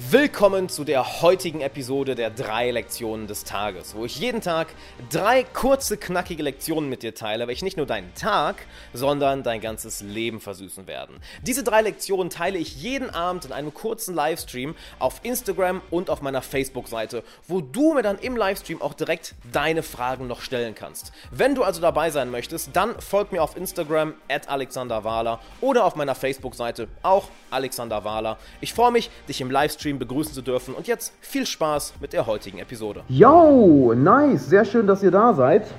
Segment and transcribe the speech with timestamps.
[0.00, 4.68] Willkommen zu der heutigen Episode der drei Lektionen des Tages, wo ich jeden Tag
[5.10, 10.00] drei kurze, knackige Lektionen mit dir teile, welche nicht nur deinen Tag, sondern dein ganzes
[10.00, 11.16] Leben versüßen werden.
[11.42, 16.22] Diese drei Lektionen teile ich jeden Abend in einem kurzen Livestream auf Instagram und auf
[16.22, 21.10] meiner Facebook-Seite, wo du mir dann im Livestream auch direkt deine Fragen noch stellen kannst.
[21.32, 25.84] Wenn du also dabei sein möchtest, dann folg mir auf Instagram at Alexander Wahler oder
[25.84, 28.38] auf meiner Facebook-Seite auch Alexander Wahler.
[28.60, 30.74] Ich freue mich, dich im Livestream Livestream begrüßen zu dürfen.
[30.74, 33.02] Und jetzt viel Spaß mit der heutigen Episode.
[33.08, 35.72] Yo, nice, sehr schön, dass ihr da seid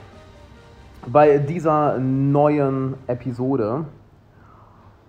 [1.07, 3.85] bei dieser neuen Episode.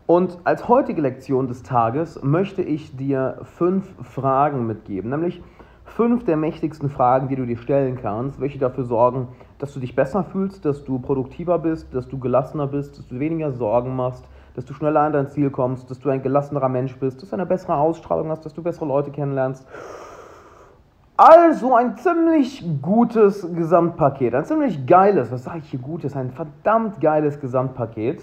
[0.06, 5.40] Und als heutige Lektion des Tages möchte ich dir fünf Fragen mitgeben, nämlich
[5.84, 9.28] fünf der mächtigsten Fragen, die du dir stellen kannst, welche dafür sorgen,
[9.58, 13.18] dass du dich besser fühlst, dass du produktiver bist, dass du gelassener bist, dass du
[13.18, 14.24] weniger Sorgen machst,
[14.60, 17.36] dass du schneller an dein Ziel kommst, dass du ein gelassenerer Mensch bist, dass du
[17.36, 19.66] eine bessere Ausstrahlung hast, dass du bessere Leute kennenlernst.
[21.16, 27.00] Also ein ziemlich gutes Gesamtpaket, ein ziemlich geiles, was sage ich hier gutes, ein verdammt
[27.00, 28.22] geiles Gesamtpaket.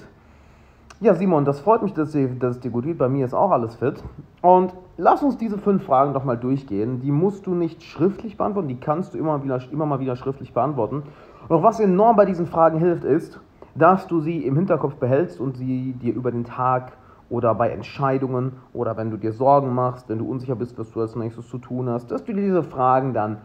[0.99, 2.99] Ja, Simon, das freut mich, dass, dir, dass es dir gut geht.
[2.99, 4.03] Bei mir ist auch alles fit.
[4.43, 7.01] Und lass uns diese fünf Fragen doch mal durchgehen.
[7.01, 10.53] Die musst du nicht schriftlich beantworten, die kannst du immer, wieder, immer mal wieder schriftlich
[10.53, 11.01] beantworten.
[11.47, 13.39] Und was enorm bei diesen Fragen hilft, ist,
[13.77, 16.93] dass du sie im Hinterkopf behältst und sie dir über den Tag
[17.29, 21.01] oder bei Entscheidungen oder wenn du dir Sorgen machst, wenn du unsicher bist, was du
[21.01, 23.37] als nächstes zu tun hast, dass du dir diese Fragen dann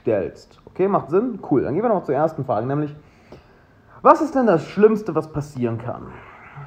[0.00, 0.60] stellst.
[0.66, 1.38] Okay, macht Sinn?
[1.50, 1.62] Cool.
[1.62, 2.94] Dann gehen wir noch zur ersten Frage, nämlich,
[4.02, 6.06] was ist denn das Schlimmste, was passieren kann?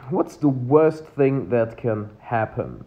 [0.10, 2.82] What's the worst thing that can happen?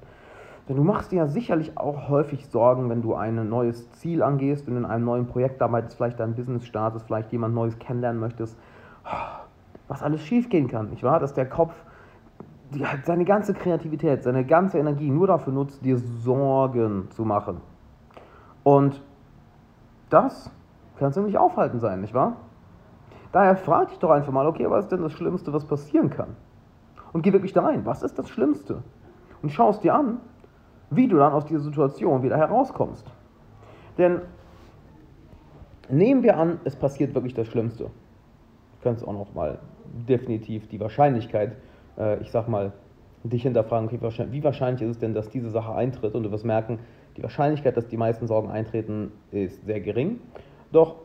[0.69, 4.67] Denn du machst dir ja sicherlich auch häufig Sorgen, wenn du ein neues Ziel angehst,
[4.67, 8.21] wenn du in einem neuen Projekt arbeitest, vielleicht dein Business startest, vielleicht jemand Neues kennenlernen
[8.21, 8.57] möchtest
[9.91, 11.19] was alles schiefgehen kann, nicht wahr?
[11.19, 11.75] Dass der Kopf
[12.73, 17.61] die, seine ganze Kreativität, seine ganze Energie nur dafür nutzt, dir Sorgen zu machen.
[18.63, 19.03] Und
[20.09, 20.49] das
[20.97, 22.37] kann ziemlich aufhalten sein, nicht wahr?
[23.33, 26.37] Daher frag dich doch einfach mal, okay, was ist denn das Schlimmste, was passieren kann?
[27.13, 28.85] Und geh wirklich da rein, was ist das Schlimmste?
[29.43, 30.19] Und schau es dir an,
[30.91, 33.11] wie du dann aus dieser Situation wieder herauskommst.
[33.99, 34.21] Denn
[35.89, 37.85] nehmen wir an, es passiert wirklich das Schlimmste.
[37.87, 37.91] Du
[38.85, 39.59] kannst auch noch mal
[40.09, 41.57] definitiv die Wahrscheinlichkeit,
[41.99, 42.73] äh, ich sag mal,
[43.23, 46.15] dich hinterfragen, okay, wie wahrscheinlich ist es denn, dass diese Sache eintritt?
[46.15, 46.79] Und du wirst merken,
[47.17, 50.21] die Wahrscheinlichkeit, dass die meisten Sorgen eintreten, ist sehr gering.
[50.73, 50.97] Doch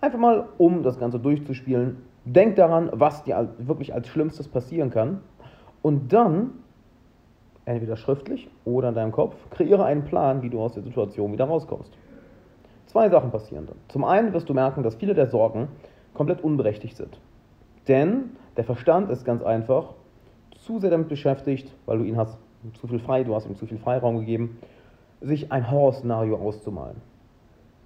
[0.00, 5.20] einfach mal, um das Ganze durchzuspielen, denk daran, was dir wirklich als Schlimmstes passieren kann.
[5.82, 6.50] Und dann,
[7.64, 11.46] entweder schriftlich oder in deinem Kopf, kreiere einen Plan, wie du aus der Situation wieder
[11.46, 11.92] rauskommst.
[12.86, 13.76] Zwei Sachen passieren dann.
[13.88, 15.68] Zum einen wirst du merken, dass viele der Sorgen
[16.14, 17.18] komplett unberechtigt sind.
[17.88, 19.94] Denn der Verstand ist ganz einfach
[20.58, 22.38] zu sehr damit beschäftigt, weil du ihn hast
[22.74, 24.58] zu viel frei, du hast ihm zu viel Freiraum gegeben,
[25.20, 26.96] sich ein Horrorszenario auszumalen.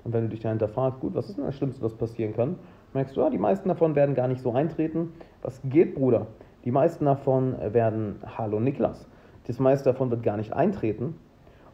[0.04, 2.56] Und wenn du dich dahinter fragst, gut, was ist denn das Schlimmste, was passieren kann,
[2.92, 5.12] merkst du, ja, die meisten davon werden gar nicht so eintreten.
[5.42, 6.26] Was geht, Bruder?
[6.64, 9.06] Die meisten davon werden, hallo Niklas,
[9.46, 11.14] das meiste davon wird gar nicht eintreten.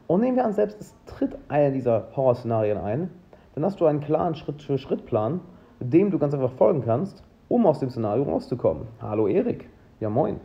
[0.06, 3.10] Und nehmen wir an, selbst es tritt einer dieser Horrorszenarien ein,
[3.54, 5.40] dann hast du einen klaren Schritt-für-Schritt-Plan,
[5.80, 8.86] dem du ganz einfach folgen kannst um aus dem Szenario rauszukommen.
[9.00, 9.68] Hallo Erik.
[10.00, 10.40] Ja, moin.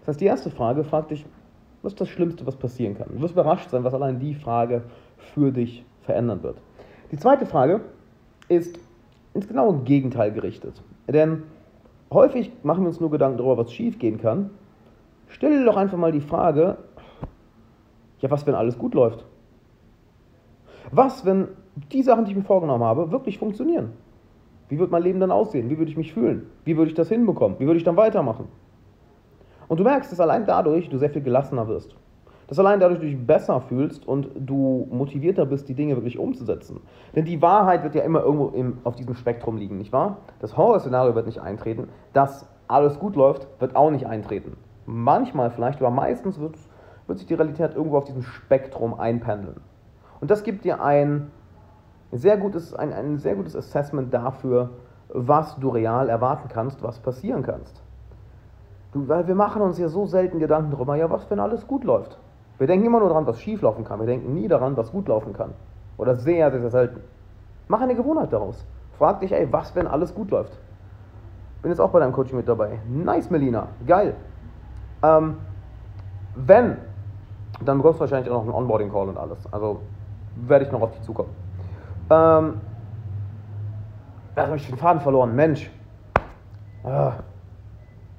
[0.00, 1.26] Das heißt, die erste Frage fragt dich,
[1.82, 3.08] was ist das Schlimmste, was passieren kann?
[3.12, 4.82] Du wirst überrascht sein, was allein die Frage
[5.34, 6.58] für dich verändern wird.
[7.10, 7.80] Die zweite Frage
[8.48, 8.78] ist
[9.34, 10.82] ins genaue Gegenteil gerichtet.
[11.08, 11.42] Denn
[12.12, 14.50] häufig machen wir uns nur Gedanken darüber, was schiefgehen kann.
[15.28, 16.78] Stell dir doch einfach mal die Frage,
[18.20, 19.24] ja, was, wenn alles gut läuft?
[20.90, 21.48] Was, wenn
[21.92, 23.92] die Sachen, die ich mir vorgenommen habe, wirklich funktionieren?
[24.68, 25.70] Wie wird mein Leben dann aussehen?
[25.70, 26.46] Wie würde ich mich fühlen?
[26.64, 27.58] Wie würde ich das hinbekommen?
[27.58, 28.48] Wie würde ich dann weitermachen?
[29.68, 31.96] Und du merkst, dass allein dadurch du sehr viel gelassener wirst.
[32.48, 36.80] Dass allein dadurch du dich besser fühlst und du motivierter bist, die Dinge wirklich umzusetzen.
[37.14, 40.18] Denn die Wahrheit wird ja immer irgendwo im, auf diesem Spektrum liegen, nicht wahr?
[40.38, 41.88] Das Horrorszenario wird nicht eintreten.
[42.12, 44.56] Dass alles gut läuft, wird auch nicht eintreten.
[44.86, 46.56] Manchmal vielleicht, aber meistens wird,
[47.08, 49.60] wird sich die Realität irgendwo auf diesem Spektrum einpendeln.
[50.20, 51.30] Und das gibt dir ein
[52.18, 54.70] sehr gutes, ein, ein sehr gutes Assessment dafür,
[55.08, 57.82] was du real erwarten kannst, was passieren kannst.
[58.92, 61.84] Du, weil wir machen uns ja so selten Gedanken darüber, ja, was, wenn alles gut
[61.84, 62.18] läuft.
[62.58, 64.00] Wir denken immer nur daran, was schief laufen kann.
[64.00, 65.52] Wir denken nie daran, was gut laufen kann.
[65.98, 67.00] Oder sehr, sehr, sehr selten.
[67.68, 68.64] Mach eine Gewohnheit daraus.
[68.98, 70.58] Frag dich, ey, was, wenn alles gut läuft?
[71.62, 72.78] Bin jetzt auch bei deinem Coaching mit dabei.
[72.88, 73.68] Nice, Melina.
[73.86, 74.14] Geil.
[75.02, 75.36] Ähm,
[76.34, 76.78] wenn,
[77.64, 79.52] dann bekommst du wahrscheinlich auch noch einen Onboarding-Call und alles.
[79.52, 79.80] Also
[80.36, 81.30] werde ich noch auf dich zukommen.
[82.10, 82.60] Ähm,
[84.34, 85.34] da habe ich den Faden verloren.
[85.34, 85.70] Mensch.
[86.84, 87.14] Ah.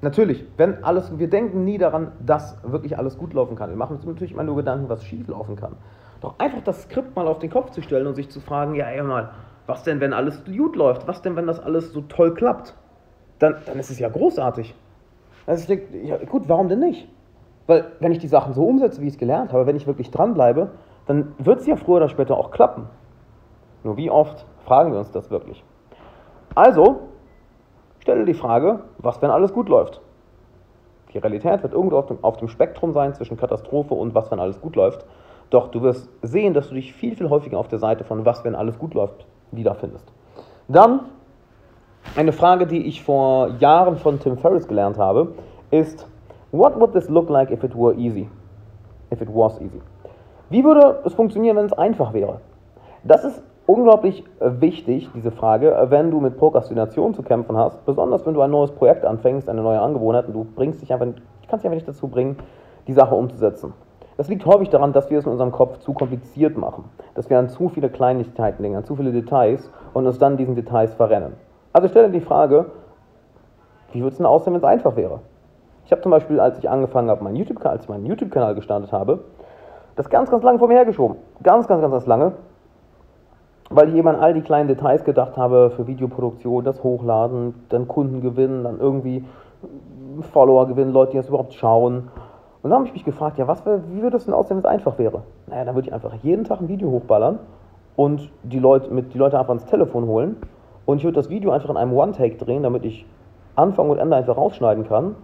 [0.00, 3.70] Natürlich, wenn alles, wir denken nie daran, dass wirklich alles gut laufen kann.
[3.70, 5.74] Wir machen uns natürlich immer nur Gedanken, was schief laufen kann.
[6.20, 8.86] Doch einfach das Skript mal auf den Kopf zu stellen und sich zu fragen, ja,
[8.86, 9.30] ey mal,
[9.66, 11.06] was denn, wenn alles gut läuft?
[11.08, 12.74] Was denn, wenn das alles so toll klappt?
[13.38, 14.74] Dann, dann ist es ja großartig.
[15.46, 17.08] Also ich denke, ja, gut, warum denn nicht?
[17.66, 20.10] Weil wenn ich die Sachen so umsetze, wie ich es gelernt habe, wenn ich wirklich
[20.10, 20.70] dranbleibe,
[21.06, 22.86] dann wird es ja früher oder später auch klappen.
[23.84, 25.62] Nur wie oft fragen wir uns das wirklich?
[26.54, 27.00] Also,
[28.00, 30.00] stelle die Frage, was, wenn alles gut läuft?
[31.12, 34.40] Die Realität wird irgendwo auf dem, auf dem Spektrum sein zwischen Katastrophe und was, wenn
[34.40, 35.04] alles gut läuft.
[35.50, 38.44] Doch du wirst sehen, dass du dich viel, viel häufiger auf der Seite von was,
[38.44, 40.04] wenn alles gut läuft, wiederfindest.
[40.68, 41.00] Dann
[42.16, 45.32] eine Frage, die ich vor Jahren von Tim Ferriss gelernt habe,
[45.70, 46.06] ist,
[46.52, 48.28] what would this look like if it were easy?
[49.12, 49.80] If it was easy.
[50.50, 52.40] Wie würde es funktionieren, wenn es einfach wäre?
[53.04, 58.32] Das ist unglaublich wichtig, diese Frage, wenn du mit Prokrastination zu kämpfen hast, besonders wenn
[58.32, 61.06] du ein neues Projekt anfängst, eine neue Angewohnheit und du bringst dich einfach,
[61.48, 62.38] kannst dich einfach nicht dazu bringen,
[62.86, 63.74] die Sache umzusetzen.
[64.16, 66.84] Das liegt häufig daran, dass wir es in unserem Kopf zu kompliziert machen,
[67.14, 70.54] dass wir an zu viele Kleinigkeiten denken, an zu viele Details und uns dann diesen
[70.54, 71.34] Details verrennen.
[71.74, 72.70] Also stelle die Frage,
[73.92, 75.20] wie würde es denn aussehen, wenn es einfach wäre?
[75.84, 78.92] Ich habe zum Beispiel, als ich angefangen habe, meinen YouTube, als ich meinen YouTube-Kanal gestartet
[78.92, 79.24] habe,
[79.94, 81.18] das ganz, ganz lange vor mir hergeschoben.
[81.42, 82.32] Ganz, ganz, ganz, ganz lange.
[83.70, 87.86] Weil ich eben an all die kleinen Details gedacht habe für Videoproduktion, das Hochladen, dann
[87.86, 89.24] Kunden gewinnen, dann irgendwie
[90.32, 92.08] Follower gewinnen, Leute, die das überhaupt schauen.
[92.62, 94.70] Und dann habe ich mich gefragt, ja, was wie würde es denn aussehen, wenn es
[94.70, 95.22] einfach wäre?
[95.46, 97.38] Naja, dann würde ich einfach jeden Tag ein Video hochballern
[97.94, 100.36] und die Leute, mit, die Leute einfach ans Telefon holen
[100.86, 103.06] und ich würde das Video einfach in einem One-Take drehen, damit ich
[103.54, 105.14] Anfang und Ende einfach rausschneiden kann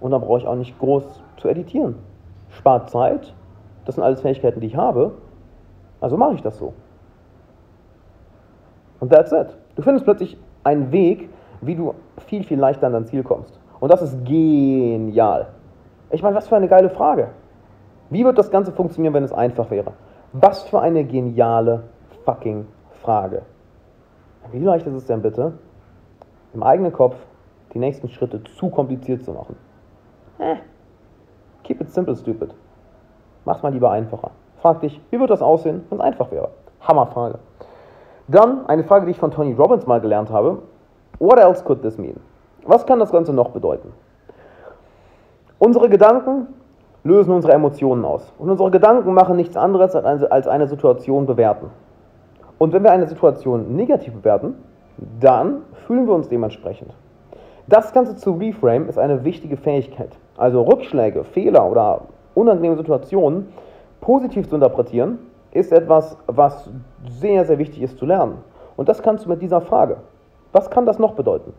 [0.00, 1.96] und dann brauche ich auch nicht groß zu editieren.
[2.48, 3.34] Spart Zeit
[3.84, 5.12] das sind alles Fähigkeiten, die ich habe.
[6.00, 6.74] Also mache ich das so.
[9.00, 9.48] Und that's it.
[9.76, 11.28] Du findest plötzlich einen Weg,
[11.60, 11.94] wie du
[12.26, 13.58] viel, viel leichter an dein Ziel kommst.
[13.80, 15.48] Und das ist genial.
[16.10, 17.28] Ich meine, was für eine geile Frage.
[18.10, 19.92] Wie wird das Ganze funktionieren, wenn es einfach wäre?
[20.32, 21.84] Was für eine geniale
[22.24, 22.66] fucking
[23.02, 23.42] Frage.
[24.52, 25.52] Wie leicht ist es denn bitte,
[26.54, 27.16] im eigenen Kopf
[27.72, 29.56] die nächsten Schritte zu kompliziert zu machen?
[30.38, 30.56] Eh.
[31.62, 32.52] Keep it simple, stupid.
[33.44, 34.32] Mach's mal lieber einfacher.
[34.60, 36.50] Frag dich, wie wird das aussehen, wenn es einfach wäre?
[36.80, 37.38] Hammerfrage.
[38.30, 40.58] Dann eine Frage, die ich von Tony Robbins mal gelernt habe.
[41.18, 42.16] What else could this mean?
[42.64, 43.92] Was kann das Ganze noch bedeuten?
[45.58, 46.46] Unsere Gedanken
[47.02, 48.32] lösen unsere Emotionen aus.
[48.38, 51.70] Und unsere Gedanken machen nichts anderes als eine Situation bewerten.
[52.58, 54.54] Und wenn wir eine Situation negativ bewerten,
[55.18, 56.92] dann fühlen wir uns dementsprechend.
[57.66, 60.10] Das Ganze zu reframe ist eine wichtige Fähigkeit.
[60.36, 62.02] Also Rückschläge, Fehler oder
[62.34, 63.48] unangenehme Situationen
[64.00, 65.18] positiv zu interpretieren,
[65.52, 66.70] ist etwas, was
[67.08, 68.38] sehr, sehr wichtig ist zu lernen.
[68.76, 69.98] Und das kannst du mit dieser Frage.
[70.52, 71.52] Was kann das noch bedeuten?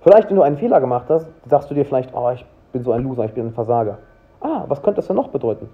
[0.00, 2.92] Vielleicht, wenn du einen Fehler gemacht hast, sagst du dir vielleicht, oh, ich bin so
[2.92, 3.98] ein Loser, ich bin ein Versager.
[4.40, 5.70] Ah, was könnte das denn noch bedeuten?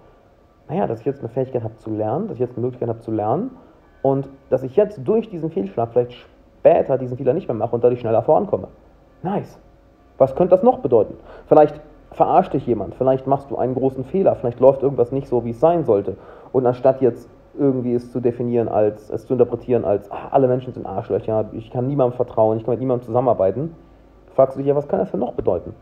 [0.68, 3.00] Naja, dass ich jetzt eine Fähigkeit habe zu lernen, dass ich jetzt eine Möglichkeit habe
[3.00, 3.50] zu lernen
[4.02, 7.82] und dass ich jetzt durch diesen Fehlschlag vielleicht später diesen Fehler nicht mehr mache und
[7.82, 8.68] dadurch schneller vorankomme.
[9.22, 9.58] Nice.
[10.18, 11.14] Was könnte das noch bedeuten?
[11.48, 11.80] Vielleicht
[12.12, 15.50] verarscht dich jemand, vielleicht machst du einen großen Fehler, vielleicht läuft irgendwas nicht so, wie
[15.50, 16.16] es sein sollte.
[16.52, 17.28] Und anstatt jetzt
[17.58, 21.70] irgendwie es zu definieren als, es zu interpretieren als, ach, alle Menschen sind Arschlöcher, ich
[21.70, 23.74] kann niemandem vertrauen, ich kann mit niemandem zusammenarbeiten,
[24.34, 25.74] fragst du dich ja, was kann das denn noch bedeuten?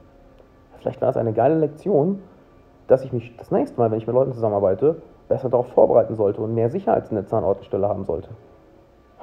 [0.80, 2.20] Vielleicht war es eine geile Lektion,
[2.86, 4.96] dass ich mich das nächste Mal, wenn ich mit Leuten zusammenarbeite,
[5.28, 8.30] besser darauf vorbereiten sollte und mehr Sicherheitsnetze an Ort und Stelle haben sollte.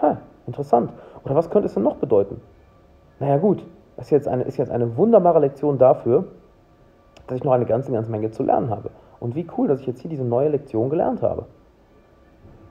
[0.01, 0.91] Ha, interessant.
[1.23, 2.41] Oder was könnte es denn noch bedeuten?
[3.19, 3.65] Naja gut,
[3.95, 6.25] das ist jetzt eine, ist jetzt eine wunderbare Lektion dafür,
[7.27, 8.89] dass ich noch eine ganze, ganze Menge zu lernen habe.
[9.19, 11.45] Und wie cool, dass ich jetzt hier diese neue Lektion gelernt habe.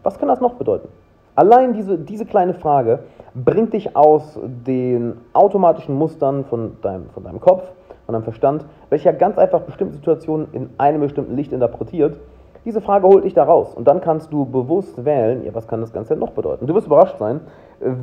[0.02, 0.88] Was kann das noch bedeuten?
[1.34, 3.00] Allein diese, diese kleine Frage
[3.34, 7.64] bringt dich aus den automatischen Mustern von deinem, von deinem Kopf,
[8.06, 12.18] von deinem Verstand, welcher ganz einfach bestimmte Situationen in einem bestimmten Licht interpretiert.
[12.64, 15.82] Diese Frage holt dich da raus und dann kannst du bewusst wählen, ja, was kann
[15.82, 16.66] das Ganze noch bedeuten?
[16.66, 17.40] Du wirst überrascht sein,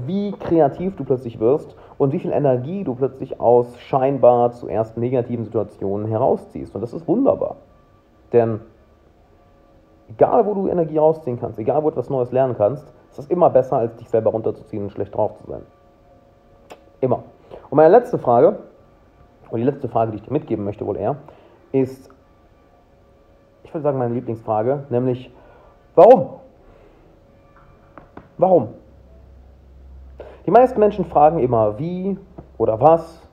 [0.05, 5.45] wie kreativ du plötzlich wirst und wie viel Energie du plötzlich aus scheinbar zuerst negativen
[5.45, 6.75] Situationen herausziehst.
[6.75, 7.55] Und das ist wunderbar.
[8.33, 8.59] Denn
[10.09, 13.27] egal, wo du Energie rausziehen kannst, egal, wo du etwas Neues lernen kannst, ist das
[13.27, 15.61] immer besser, als dich selber runterzuziehen und schlecht drauf zu sein.
[17.01, 17.23] Immer.
[17.69, 18.57] Und meine letzte Frage,
[19.49, 21.17] und die letzte Frage, die ich dir mitgeben möchte, wohl eher,
[21.71, 22.09] ist,
[23.71, 25.31] ich würde sagen, meine Lieblingsfrage, nämlich,
[25.95, 26.41] warum?
[28.37, 28.67] Warum?
[30.45, 32.17] Die meisten Menschen fragen immer, wie
[32.57, 33.25] oder was,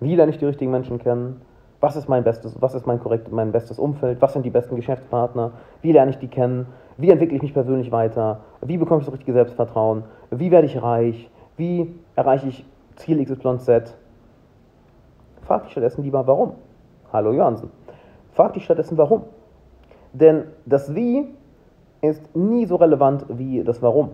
[0.00, 1.40] wie lerne ich die richtigen Menschen kennen,
[1.78, 4.74] was ist mein bestes, was ist mein korrekt, mein bestes Umfeld, was sind die besten
[4.74, 9.06] Geschäftspartner, wie lerne ich die kennen, wie entwickle ich mich persönlich weiter, wie bekomme ich
[9.06, 12.64] das richtige Selbstvertrauen, wie werde ich reich, wie erreiche ich
[12.96, 13.96] Ziel XYZ.
[15.42, 16.54] Frag dich stattdessen lieber, warum.
[17.12, 17.70] Hallo Johansen.
[18.32, 19.22] Frag dich stattdessen, warum.
[20.12, 21.26] Denn das Wie
[22.02, 24.10] ist nie so relevant wie das Warum.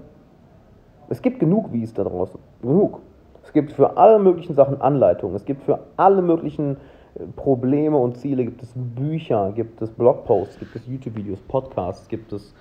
[1.08, 2.38] Es gibt genug Wies da draußen.
[2.62, 3.00] Genug.
[3.44, 5.36] Es gibt für alle möglichen Sachen Anleitungen.
[5.36, 6.76] Es gibt für alle möglichen
[7.14, 12.32] äh, Probleme und Ziele gibt es Bücher, gibt es Blogposts, gibt es YouTube-Videos, Podcasts, gibt
[12.32, 12.52] es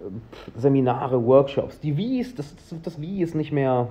[0.00, 1.80] äh, Seminare, Workshops.
[1.80, 3.88] Die Wies, das, das Wie ist nicht mehr,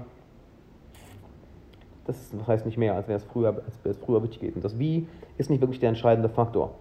[2.05, 4.62] das heißt nicht mehr, als wäre es früher, als wäre es früher wichtig gewesen.
[4.62, 5.07] Das Wie
[5.39, 6.75] ist nicht wirklich der entscheidende Faktor.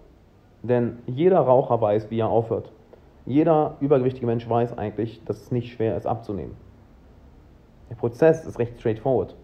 [0.61, 2.71] Denn jeder Raucher weiß, wie er aufhört.
[3.25, 6.55] Jeder übergewichtige Mensch weiß eigentlich, dass es nicht schwer ist abzunehmen.
[7.89, 9.35] Der Prozess ist recht straightforward.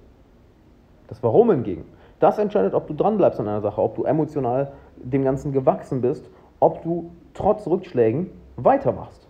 [1.08, 1.86] Das Warum hingegen,
[2.20, 6.30] das entscheidet, ob du dranbleibst an einer Sache, ob du emotional dem Ganzen gewachsen bist,
[6.60, 9.28] ob du trotz Rückschlägen weitermachst.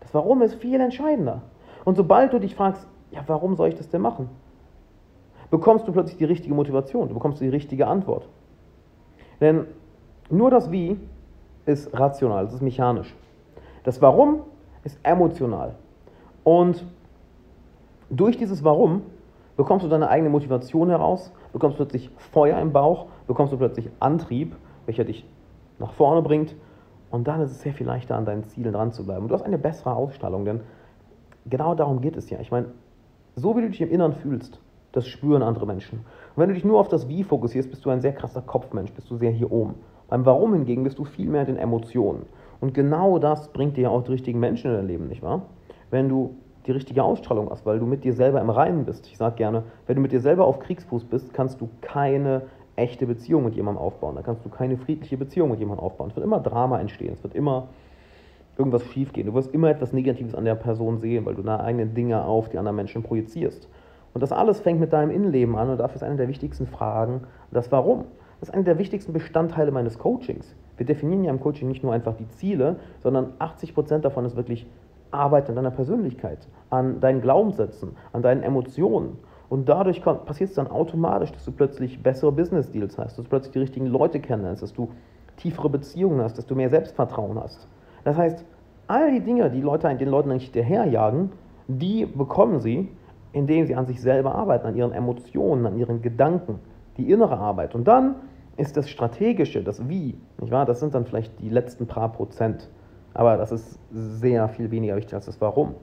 [0.00, 1.42] Das Warum ist viel entscheidender.
[1.84, 4.28] Und sobald du dich fragst, ja, warum soll ich das denn machen?
[5.50, 8.28] Bekommst du plötzlich die richtige Motivation, du bekommst die richtige Antwort.
[9.40, 9.66] Denn
[10.32, 10.98] nur das Wie
[11.66, 13.14] ist rational, es ist mechanisch.
[13.84, 14.40] Das Warum
[14.84, 15.74] ist emotional.
[16.44, 16.84] Und
[18.10, 19.02] durch dieses Warum
[19.56, 24.56] bekommst du deine eigene Motivation heraus, bekommst plötzlich Feuer im Bauch, bekommst du plötzlich Antrieb,
[24.86, 25.26] welcher dich
[25.78, 26.54] nach vorne bringt.
[27.10, 29.22] Und dann ist es sehr viel leichter, an deinen Zielen dran zu bleiben.
[29.22, 30.60] Und du hast eine bessere Ausstrahlung, denn
[31.46, 32.40] genau darum geht es ja.
[32.40, 32.68] Ich meine,
[33.36, 34.60] so wie du dich im Inneren fühlst,
[34.92, 35.98] das spüren andere Menschen.
[35.98, 38.92] Und wenn du dich nur auf das Wie fokussierst, bist du ein sehr krasser Kopfmensch,
[38.92, 39.74] bist du sehr hier oben.
[40.12, 42.26] Beim Warum hingegen bist du viel mehr in den Emotionen.
[42.60, 45.46] Und genau das bringt dir ja auch die richtigen Menschen in dein Leben, nicht wahr?
[45.90, 46.34] Wenn du
[46.66, 49.06] die richtige Ausstrahlung hast, weil du mit dir selber im Reinen bist.
[49.06, 52.42] Ich sage gerne, wenn du mit dir selber auf Kriegsfuß bist, kannst du keine
[52.76, 54.14] echte Beziehung mit jemandem aufbauen.
[54.16, 56.10] Da kannst du keine friedliche Beziehung mit jemandem aufbauen.
[56.10, 57.68] Es wird immer Drama entstehen, es wird immer
[58.58, 59.28] irgendwas schiefgehen.
[59.28, 62.50] Du wirst immer etwas Negatives an der Person sehen, weil du deine eigenen Dinge auf
[62.50, 63.66] die anderen Menschen projizierst.
[64.12, 67.22] Und das alles fängt mit deinem Innenleben an und dafür ist eine der wichtigsten Fragen
[67.50, 68.04] das Warum.
[68.42, 70.56] Das ist einer der wichtigsten Bestandteile meines Coachings.
[70.76, 74.66] Wir definieren ja im Coaching nicht nur einfach die Ziele, sondern 80% davon ist wirklich
[75.12, 79.16] Arbeit an deiner Persönlichkeit, an deinen Glaubenssätzen, an deinen Emotionen.
[79.48, 83.52] Und dadurch passiert es dann automatisch, dass du plötzlich bessere Business-Deals hast, dass du plötzlich
[83.52, 84.90] die richtigen Leute kennenlernst, dass du
[85.36, 87.68] tiefere Beziehungen hast, dass du mehr Selbstvertrauen hast.
[88.02, 88.44] Das heißt,
[88.88, 91.30] all die Dinge, die Leute den Leuten eigentlich hinterherjagen,
[91.68, 92.88] die bekommen sie,
[93.32, 96.58] indem sie an sich selber arbeiten, an ihren Emotionen, an ihren Gedanken,
[96.96, 97.76] die innere Arbeit.
[97.76, 98.16] Und dann
[98.56, 100.66] ist das Strategische, das Wie, nicht wahr?
[100.66, 102.68] Das sind dann vielleicht die letzten paar Prozent.
[103.14, 105.74] Aber das ist sehr viel weniger wichtig als das Warum.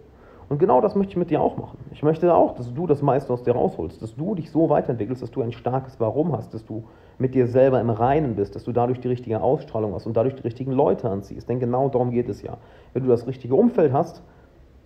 [0.49, 1.77] Und genau das möchte ich mit dir auch machen.
[1.91, 5.21] Ich möchte auch, dass du das meiste aus dir rausholst, dass du dich so weiterentwickelst,
[5.21, 6.85] dass du ein starkes Warum hast, dass du
[7.19, 10.35] mit dir selber im Reinen bist, dass du dadurch die richtige Ausstrahlung hast und dadurch
[10.35, 11.47] die richtigen Leute anziehst.
[11.47, 12.57] Denn genau darum geht es ja.
[12.93, 14.23] Wenn du das richtige Umfeld hast,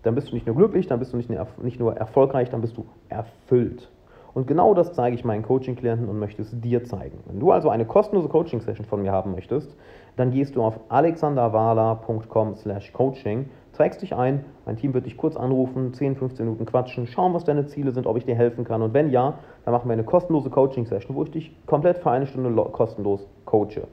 [0.01, 2.85] dann bist du nicht nur glücklich, dann bist du nicht nur erfolgreich, dann bist du
[3.07, 3.89] erfüllt.
[4.33, 7.19] Und genau das zeige ich meinen Coaching-Klienten und möchte es dir zeigen.
[7.25, 9.75] Wenn du also eine kostenlose Coaching-Session von mir haben möchtest,
[10.15, 15.35] dann gehst du auf alexanderwala.com slash coaching, trägst dich ein, mein Team wird dich kurz
[15.35, 18.81] anrufen, 10, 15 Minuten quatschen, schauen, was deine Ziele sind, ob ich dir helfen kann.
[18.81, 22.25] Und wenn ja, dann machen wir eine kostenlose Coaching-Session, wo ich dich komplett für eine
[22.25, 23.87] Stunde kostenlos coache.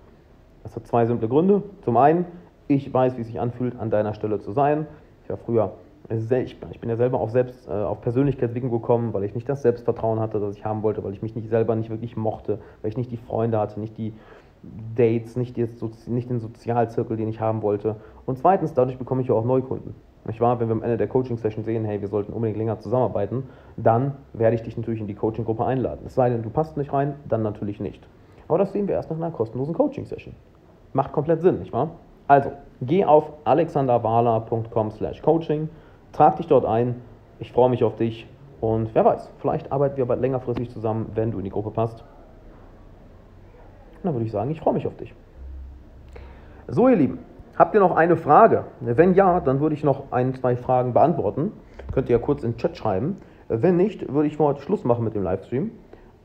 [0.62, 1.62] Das hat zwei simple Gründe.
[1.82, 2.26] Zum einen,
[2.68, 4.86] ich weiß, wie es sich anfühlt, an deiner Stelle zu sein.
[5.24, 5.72] Ich war früher
[6.10, 10.18] ich bin ja selber auch selbst äh, auf Persönlichkeitsentwicklung gekommen, weil ich nicht das Selbstvertrauen
[10.18, 12.96] hatte, das ich haben wollte, weil ich mich nicht selber nicht wirklich mochte, weil ich
[12.96, 14.12] nicht die Freunde hatte, nicht die
[14.96, 15.66] Dates, nicht, die,
[16.08, 17.96] nicht den Sozialzirkel, den ich haben wollte.
[18.26, 19.94] Und zweitens, dadurch bekomme ich ja auch Neukunden.
[20.28, 23.44] Ich war, wenn wir am Ende der Coaching-Session sehen, hey, wir sollten unbedingt länger zusammenarbeiten,
[23.76, 26.02] dann werde ich dich natürlich in die Coaching-Gruppe einladen.
[26.06, 28.06] Es sei denn, du passt nicht rein, dann natürlich nicht.
[28.48, 30.34] Aber das sehen wir erst nach einer kostenlosen Coaching-Session.
[30.92, 31.90] Macht komplett Sinn, nicht wahr?
[32.26, 32.52] Also,
[32.82, 35.68] geh auf alexanderwala.com slash coaching
[36.12, 37.00] Trag dich dort ein.
[37.38, 38.26] Ich freue mich auf dich.
[38.60, 42.00] Und wer weiß, vielleicht arbeiten wir bald längerfristig zusammen, wenn du in die Gruppe passt.
[43.94, 45.14] Und dann würde ich sagen, ich freue mich auf dich.
[46.68, 47.18] So, ihr Lieben,
[47.56, 48.64] habt ihr noch eine Frage?
[48.80, 51.52] Wenn ja, dann würde ich noch ein, zwei Fragen beantworten.
[51.92, 53.16] Könnt ihr ja kurz in den Chat schreiben.
[53.48, 55.72] Wenn nicht, würde ich für heute Schluss machen mit dem Livestream.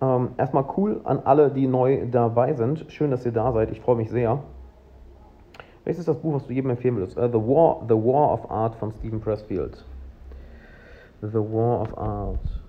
[0.02, 2.86] Ähm, erstmal cool an alle, die neu dabei sind.
[2.90, 3.72] Schön, dass ihr da seid.
[3.72, 4.40] Ich freue mich sehr.
[5.86, 7.16] Welches ist das Buch, was du jedem empfehlen würdest?
[7.18, 9.86] Uh, The, War, The War of Art von Stephen Pressfield.
[11.22, 12.62] The War of Art.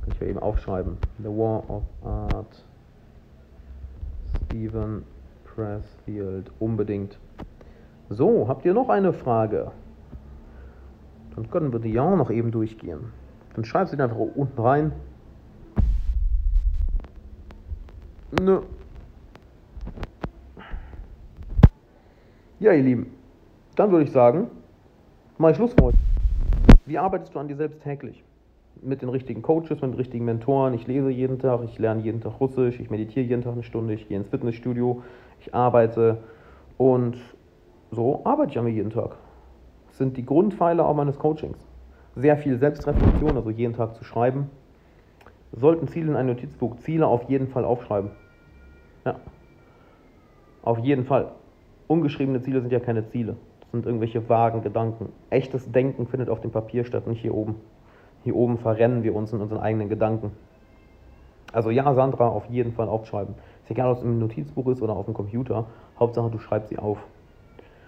[0.00, 0.96] Kann ich ja eben aufschreiben.
[1.18, 2.64] The War of Art.
[4.46, 5.04] Stephen
[5.44, 6.50] Pressfield.
[6.58, 7.18] Unbedingt.
[8.08, 9.70] So, habt ihr noch eine Frage?
[11.36, 13.12] Dann können wir die auch noch eben durchgehen.
[13.54, 14.92] Dann schreibt sie einfach unten rein.
[18.40, 18.62] Nö.
[22.60, 23.12] Ja, ihr Lieben,
[23.74, 24.48] dann würde ich sagen,
[25.38, 25.98] mal Schluss für heute.
[26.86, 28.22] Wie arbeitest du an dir selbst täglich?
[28.80, 30.72] Mit den richtigen Coaches, mit den richtigen Mentoren.
[30.72, 33.94] Ich lese jeden Tag, ich lerne jeden Tag Russisch, ich meditiere jeden Tag eine Stunde,
[33.94, 35.02] ich gehe ins Fitnessstudio,
[35.40, 36.18] ich arbeite
[36.78, 37.16] und
[37.90, 39.16] so arbeite ich an mir jeden Tag.
[39.88, 41.58] Das sind die Grundpfeiler auch meines Coachings.
[42.14, 44.48] Sehr viel Selbstreflexion, also jeden Tag zu schreiben.
[45.50, 48.10] Sollten Ziele in ein Notizbuch, Ziele auf jeden Fall aufschreiben.
[49.04, 49.16] Ja.
[50.62, 51.32] Auf jeden Fall.
[51.94, 53.36] Ungeschriebene Ziele sind ja keine Ziele.
[53.60, 55.12] Das sind irgendwelche vagen Gedanken.
[55.30, 57.54] Echtes Denken findet auf dem Papier statt, nicht hier oben.
[58.24, 60.32] Hier oben verrennen wir uns in unseren eigenen Gedanken.
[61.52, 63.36] Also ja, Sandra, auf jeden Fall aufschreiben.
[63.62, 65.66] Ist egal, ob es im Notizbuch ist oder auf dem Computer.
[65.96, 66.98] Hauptsache, du schreibst sie auf.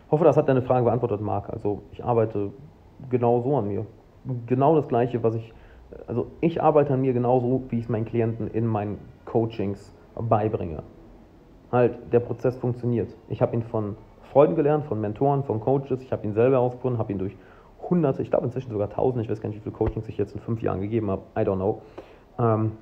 [0.08, 1.50] Hoffe, das hat deine Frage beantwortet, Marc.
[1.50, 2.52] Also ich arbeite
[3.10, 3.86] genau so an mir.
[4.46, 5.52] Genau das Gleiche, was ich,
[6.06, 10.84] also ich arbeite an mir genauso, wie ich es meinen Klienten in meinen Coachings beibringe.
[11.72, 13.14] Halt, der Prozess funktioniert.
[13.28, 13.96] Ich habe ihn von
[14.32, 16.02] Freunden gelernt, von Mentoren, von Coaches.
[16.02, 17.36] Ich habe ihn selber ausgefunden, habe ihn durch
[17.88, 20.34] hunderte, ich glaube inzwischen sogar tausende, ich weiß gar nicht, wie viele Coachings ich jetzt
[20.34, 21.82] in fünf Jahren gegeben habe, I don't know,
[22.38, 22.72] ähm,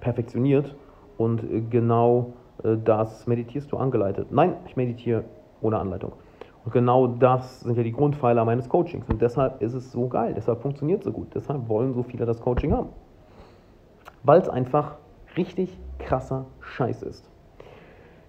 [0.00, 0.74] perfektioniert.
[1.16, 2.32] Und genau
[2.64, 4.28] äh, das meditierst du angeleitet.
[4.30, 5.24] Nein, ich meditiere
[5.60, 6.12] ohne Anleitung.
[6.64, 9.08] Und genau das sind ja die Grundpfeiler meines Coachings.
[9.08, 12.26] Und deshalb ist es so geil, deshalb funktioniert es so gut, deshalb wollen so viele
[12.26, 12.90] das Coaching haben.
[14.22, 14.96] Weil es einfach
[15.36, 17.29] richtig krasser Scheiß ist.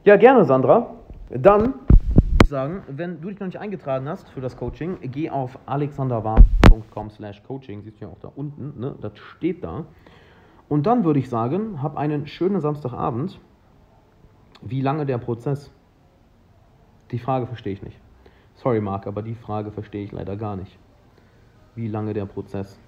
[0.04, 0.96] Ja, gerne, Sandra.
[1.30, 1.76] Dann würde
[2.42, 7.12] ich sagen, wenn du dich noch nicht eingetragen hast für das Coaching, geh auf alexanderwarm.com
[7.12, 8.96] slash coaching, siehst du ja auch da unten, ne?
[9.00, 9.86] das steht da.
[10.70, 13.40] Und dann würde ich sagen, hab einen schönen Samstagabend.
[14.64, 15.70] Wie lange der Prozess?
[17.12, 18.00] Die Frage verstehe ich nicht.
[18.56, 20.80] Sorry, Marc, aber die Frage verstehe ich leider gar nicht.
[21.76, 22.80] Wie lange der Prozess?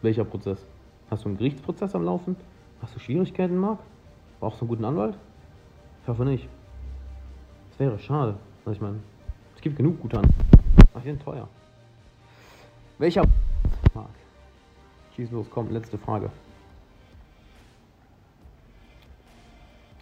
[0.00, 0.64] Welcher Prozess?
[1.10, 2.36] Hast du einen Gerichtsprozess am Laufen?
[2.80, 3.80] Hast du Schwierigkeiten, Marc?
[4.38, 5.18] Brauchst du einen guten Anwalt?
[6.02, 6.48] Ich hoffe nicht.
[7.70, 8.36] Das wäre schade.
[8.64, 9.00] Also ich meine,
[9.54, 10.36] es gibt genug gute Anwälte.
[10.94, 11.48] Ach, die sind teuer.
[12.98, 13.24] Welcher
[13.94, 14.10] Marc?
[15.16, 16.30] Schieß los, komm, letzte Frage.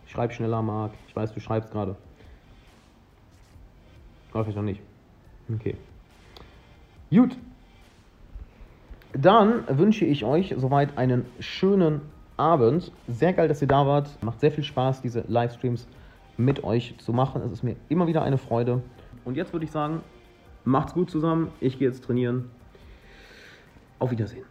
[0.06, 0.92] Schreib schneller, Marc.
[1.06, 1.96] Ich weiß, du schreibst gerade.
[4.48, 4.80] Ich noch nicht.
[5.52, 5.76] Okay.
[7.10, 7.36] Gut.
[9.12, 12.02] Dann wünsche ich euch soweit einen schönen
[12.38, 12.92] Abend.
[13.09, 14.11] Sehr geil, dass ihr da wart.
[14.22, 15.87] Macht sehr viel Spaß, diese Livestreams
[16.37, 17.42] mit euch zu machen.
[17.42, 18.83] Es ist mir immer wieder eine Freude.
[19.24, 20.01] Und jetzt würde ich sagen,
[20.64, 21.48] macht's gut zusammen.
[21.61, 22.51] Ich gehe jetzt trainieren.
[23.98, 24.44] Auf Wiedersehen.